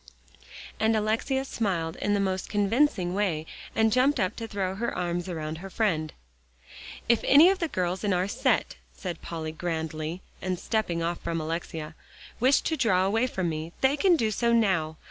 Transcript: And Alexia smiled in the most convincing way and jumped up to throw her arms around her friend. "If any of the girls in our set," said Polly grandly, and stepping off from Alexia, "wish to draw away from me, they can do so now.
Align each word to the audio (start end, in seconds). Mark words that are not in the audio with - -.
And 0.79 0.95
Alexia 0.97 1.45
smiled 1.45 1.95
in 1.97 2.15
the 2.15 2.19
most 2.19 2.49
convincing 2.49 3.13
way 3.13 3.45
and 3.75 3.91
jumped 3.93 4.19
up 4.19 4.35
to 4.37 4.47
throw 4.47 4.73
her 4.73 4.97
arms 4.97 5.29
around 5.29 5.59
her 5.59 5.69
friend. 5.69 6.11
"If 7.07 7.23
any 7.23 7.51
of 7.51 7.59
the 7.59 7.67
girls 7.67 8.03
in 8.03 8.11
our 8.11 8.27
set," 8.27 8.77
said 8.97 9.21
Polly 9.21 9.51
grandly, 9.51 10.23
and 10.41 10.57
stepping 10.57 11.03
off 11.03 11.19
from 11.19 11.39
Alexia, 11.39 11.93
"wish 12.39 12.61
to 12.61 12.75
draw 12.75 13.05
away 13.05 13.27
from 13.27 13.47
me, 13.49 13.73
they 13.81 13.95
can 13.95 14.15
do 14.15 14.31
so 14.31 14.51
now. 14.53 14.97